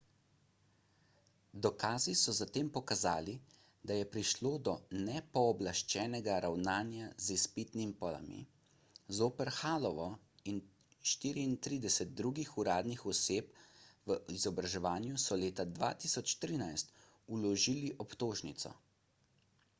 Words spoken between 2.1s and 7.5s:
so zatem pokazali da je prišlo do nepooblaščenega ravnanja z